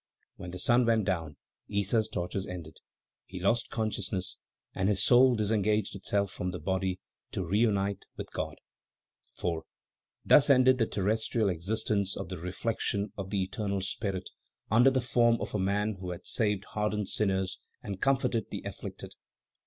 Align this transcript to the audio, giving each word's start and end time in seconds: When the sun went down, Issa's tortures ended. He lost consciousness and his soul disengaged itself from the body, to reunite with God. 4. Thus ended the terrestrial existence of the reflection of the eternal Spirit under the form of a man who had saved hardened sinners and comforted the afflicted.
When 0.35 0.49
the 0.49 0.57
sun 0.57 0.87
went 0.87 1.05
down, 1.05 1.37
Issa's 1.69 2.09
tortures 2.09 2.47
ended. 2.47 2.77
He 3.27 3.39
lost 3.39 3.69
consciousness 3.69 4.39
and 4.73 4.89
his 4.89 5.03
soul 5.03 5.35
disengaged 5.35 5.95
itself 5.95 6.31
from 6.31 6.49
the 6.49 6.59
body, 6.59 6.99
to 7.33 7.45
reunite 7.45 8.05
with 8.17 8.31
God. 8.31 8.55
4. 9.33 9.61
Thus 10.25 10.49
ended 10.49 10.79
the 10.79 10.87
terrestrial 10.87 11.49
existence 11.49 12.17
of 12.17 12.29
the 12.29 12.39
reflection 12.39 13.13
of 13.15 13.29
the 13.29 13.43
eternal 13.43 13.81
Spirit 13.81 14.31
under 14.71 14.89
the 14.89 15.01
form 15.01 15.37
of 15.39 15.53
a 15.53 15.59
man 15.59 15.97
who 15.99 16.09
had 16.09 16.25
saved 16.25 16.65
hardened 16.69 17.07
sinners 17.07 17.59
and 17.83 18.01
comforted 18.01 18.49
the 18.49 18.63
afflicted. 18.65 19.13